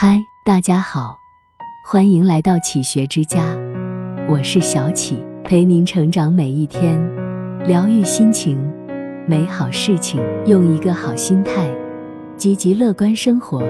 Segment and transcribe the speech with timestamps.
[0.00, 1.18] 嗨，大家好，
[1.84, 3.42] 欢迎来到启学之家，
[4.28, 6.96] 我是小启，陪您成长每一天，
[7.66, 8.56] 疗愈心情，
[9.26, 11.68] 美好事情，用一个好心态，
[12.36, 13.60] 积极乐观生活，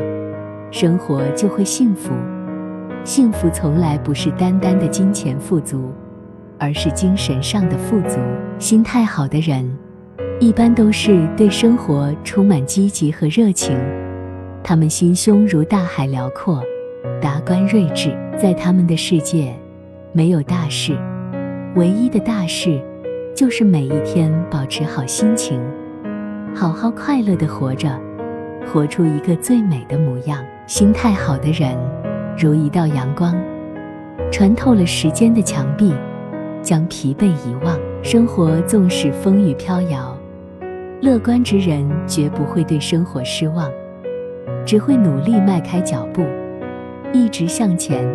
[0.70, 2.12] 生活就会幸福。
[3.04, 5.90] 幸福从来不是单单的金钱富足，
[6.58, 8.18] 而是精神上的富足。
[8.58, 9.66] 心态好的人，
[10.38, 13.74] 一般都是对生活充满积极和热情。
[14.68, 16.62] 他们心胸如大海辽阔，
[17.22, 19.50] 达观睿智，在他们的世界，
[20.12, 20.94] 没有大事，
[21.74, 22.78] 唯一的大事，
[23.34, 25.58] 就是每一天保持好心情，
[26.54, 27.98] 好好快乐的活着，
[28.66, 30.44] 活出一个最美的模样。
[30.66, 31.74] 心态好的人，
[32.36, 33.34] 如一道阳光，
[34.30, 35.94] 穿透了时间的墙壁，
[36.60, 37.74] 将疲惫遗忘。
[38.02, 40.14] 生活纵使风雨飘摇，
[41.00, 43.66] 乐观之人绝不会对生活失望。
[44.68, 46.22] 只会努力迈开脚步，
[47.10, 48.06] 一直向前，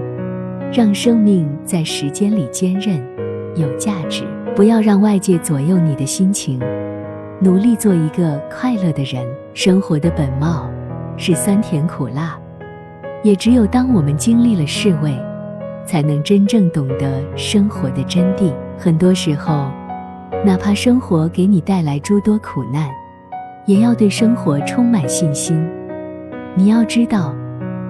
[0.71, 3.03] 让生命在时间里坚韧、
[3.55, 4.23] 有价值。
[4.55, 6.61] 不要让外界左右你的心情，
[7.39, 9.25] 努力做一个快乐的人。
[9.55, 10.69] 生活的本貌
[11.17, 12.38] 是酸甜苦辣，
[13.23, 15.19] 也只有当我们经历了世味，
[15.88, 18.53] 才能真正懂得生活的真谛。
[18.78, 19.72] 很多时候，
[20.45, 22.88] 哪怕生活给你带来诸多苦难，
[23.66, 25.67] 也要对生活充满信心。
[26.56, 27.34] 你要知道，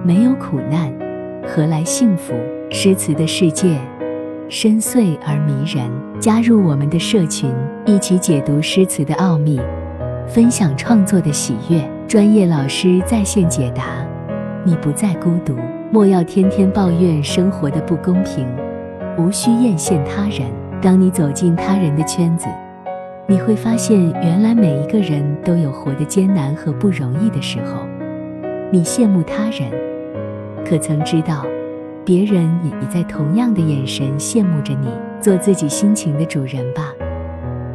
[0.02, 0.90] 没有苦难，
[1.46, 2.32] 何来幸福？
[2.70, 3.78] 诗词的世界
[4.48, 5.84] 深邃而迷人。
[6.18, 7.52] 加入我们的社群，
[7.84, 9.60] 一起解读诗词的奥秘，
[10.26, 11.78] 分享创作的喜悦。
[12.08, 13.84] 专业老师在线解答，
[14.64, 15.54] 你不再孤独。
[15.90, 18.48] 莫要天天抱怨生活的不公平，
[19.18, 20.50] 无需艳羡他人。
[20.80, 22.46] 当你走进他人的圈子，
[23.26, 27.86] 你会发现，原来每一个人都有活得艰难和不容易的时候。
[28.74, 29.70] 你羡慕他人，
[30.68, 31.46] 可曾知道，
[32.04, 34.88] 别人也已在同样的眼神羡慕着你？
[35.20, 36.92] 做自己心情的主人吧，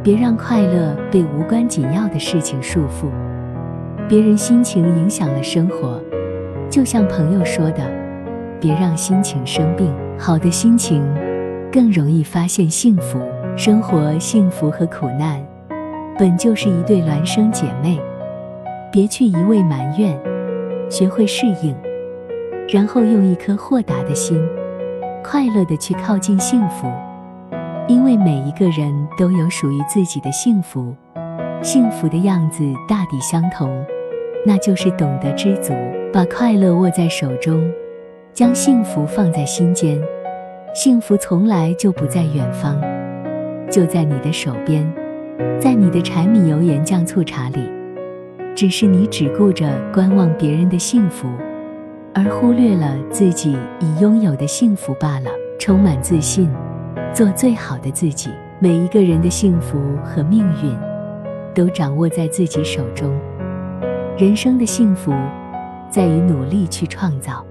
[0.02, 3.08] 别让快乐被无关紧要的事情束缚。
[4.10, 5.98] 别人心情影响了生活，
[6.68, 7.82] 就像朋友说的，
[8.60, 9.90] 别让心情生病。
[10.18, 11.02] 好的心情，
[11.72, 13.18] 更容易发现幸福。
[13.56, 15.42] 生活幸福和苦难，
[16.18, 17.98] 本就是一对孪生姐妹，
[18.92, 20.14] 别去一味埋怨。
[20.90, 21.74] 学会适应，
[22.68, 24.44] 然后用一颗豁达的心，
[25.22, 26.88] 快乐的去靠近幸福。
[27.86, 30.94] 因为每一个人都有属于自己的幸福，
[31.62, 33.70] 幸福的样子大抵相同，
[34.44, 35.72] 那就是懂得知足，
[36.12, 37.72] 把快乐握在手中，
[38.34, 40.00] 将幸福放在心间。
[40.74, 42.80] 幸福从来就不在远方，
[43.70, 44.84] 就在你的手边，
[45.60, 47.79] 在你的柴米油盐酱醋茶里。
[48.54, 51.28] 只是你只顾着观望别人的幸福，
[52.14, 55.30] 而忽略了自己已拥有的幸福罢了。
[55.58, 56.50] 充满自信，
[57.12, 58.30] 做最好的自己。
[58.58, 60.74] 每一个人的幸福和命运，
[61.54, 63.14] 都掌握在自己手中。
[64.16, 65.12] 人生的幸福，
[65.90, 67.44] 在于努力去创造。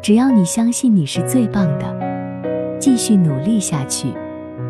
[0.00, 4.08] 只要你相信你是最棒的，继续努力下去，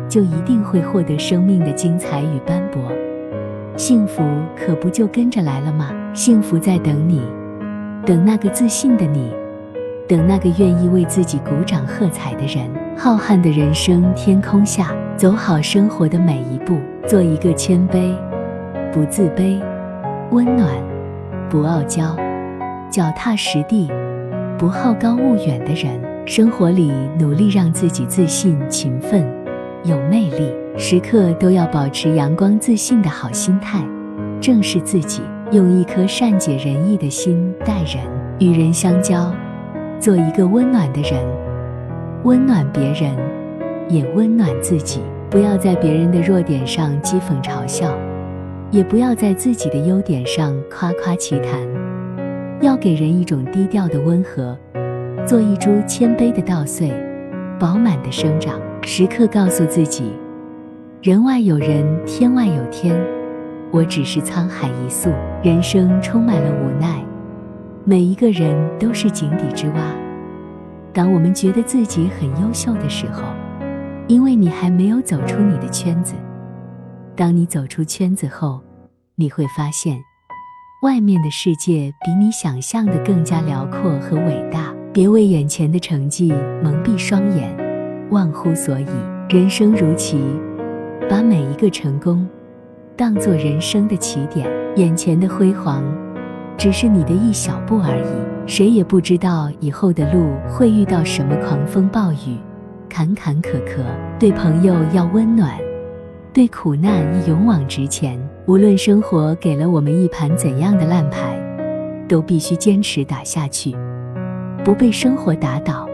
[0.09, 2.81] 就一定会获得生命的精彩与斑驳。
[3.77, 4.23] 幸福
[4.55, 5.91] 可不就跟着来了吗？
[6.11, 7.21] 幸福在等你，
[8.03, 9.31] 等那个自信的你，
[10.07, 12.67] 等那个愿意为自己鼓掌喝彩的人。
[12.97, 18.11] 浩瀚的人生天空下，走好生活的每一步，做一个谦卑、
[18.91, 19.61] 不自卑、
[20.31, 20.73] 温暖、
[21.47, 22.15] 不傲娇、
[22.89, 23.91] 脚踏实地、
[24.57, 26.01] 不好高骛远的人。
[26.25, 29.23] 生活里努力让自己自信、勤奋、
[29.83, 30.51] 有魅力。
[30.79, 33.83] 时刻都要保持阳光自信的好心态，
[34.39, 37.97] 正视自己，用一颗善解人意的心待人，
[38.37, 39.33] 与人相交，
[39.99, 41.13] 做一个温暖的人，
[42.23, 43.17] 温暖别人，
[43.89, 45.01] 也温暖自己。
[45.31, 47.91] 不要在别人的弱点上讥讽嘲笑，
[48.69, 51.59] 也不要在自己的优点上夸夸其谈，
[52.61, 54.55] 要给人一种低调的温和，
[55.25, 56.93] 做一株谦卑的稻穗，
[57.59, 58.53] 饱满的生长。
[58.83, 60.13] 时刻告诉自己。
[61.03, 62.99] 人外有人，天外有天，
[63.71, 65.11] 我只是沧海一粟。
[65.43, 67.05] 人生充满了无奈，
[67.85, 69.95] 每一个人都是井底之蛙。
[70.91, 73.21] 当我们觉得自己很优秀的时候，
[74.07, 76.15] 因为你还没有走出你的圈子。
[77.15, 78.59] 当你走出圈子后，
[79.13, 79.99] 你会发现，
[80.81, 84.73] 外面的世界比你想象的更加辽阔和伟大。
[84.91, 86.33] 别为眼前的成绩
[86.63, 87.55] 蒙蔽双眼，
[88.09, 88.87] 忘乎所以。
[89.29, 90.19] 人生如棋。
[91.09, 92.27] 把每一个成功
[92.95, 95.83] 当做人生的起点，眼前的辉煌
[96.57, 98.47] 只是你的一小步而已。
[98.47, 102.37] 谁也不知道以后的路会遇到什么狂风暴雨、
[102.89, 103.83] 坎坎坷坷。
[104.19, 105.57] 对朋友要温暖，
[106.33, 108.19] 对苦难勇往直前。
[108.45, 111.37] 无论生活给了我们一盘怎样的烂牌，
[112.07, 113.75] 都必须坚持打下去，
[114.63, 115.87] 不被生活打倒。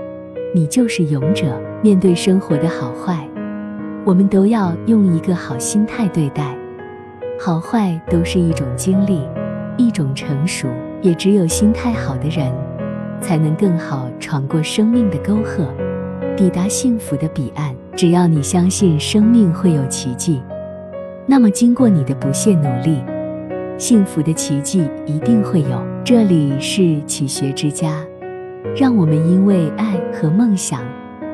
[0.55, 1.59] 你就是勇者。
[1.83, 3.27] 面对生活的好坏，
[4.05, 6.55] 我们都要用一个好心态对待。
[7.39, 9.21] 好坏都是一种经历，
[9.77, 10.67] 一种成熟。
[11.01, 12.49] 也只有心态好的人，
[13.19, 15.67] 才能更好闯过生命的沟壑，
[16.37, 17.75] 抵达幸福的彼岸。
[17.93, 20.41] 只要你相信生命会有奇迹，
[21.25, 23.03] 那么经过你的不懈努力，
[23.77, 25.85] 幸福的奇迹一定会有。
[26.05, 28.01] 这里是启学之家，
[28.73, 30.79] 让我们因为爱和梦想